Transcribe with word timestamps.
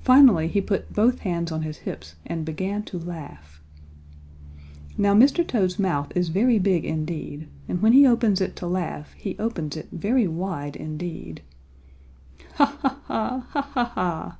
Finally 0.00 0.48
he 0.48 0.60
put 0.60 0.92
both 0.92 1.20
hands 1.20 1.52
on 1.52 1.62
his 1.62 1.76
hips 1.86 2.16
and 2.26 2.44
began 2.44 2.82
to 2.82 2.98
laugh. 2.98 3.62
Now 4.98 5.14
Mr. 5.14 5.46
Toad's 5.46 5.78
mouth 5.78 6.10
is 6.16 6.30
very 6.30 6.58
big 6.58 6.84
indeed, 6.84 7.46
and 7.68 7.80
when 7.80 7.92
he 7.92 8.08
opens 8.08 8.40
it 8.40 8.56
to 8.56 8.66
laugh 8.66 9.12
he 9.12 9.38
opens 9.38 9.76
it 9.76 9.86
very 9.92 10.26
wide 10.26 10.74
indeed. 10.74 11.42
"Ha, 12.54 12.64
ha, 12.64 13.00
ha! 13.06 13.40
Ha, 13.52 13.62
ha, 13.72 13.84
ha!" 13.84 14.38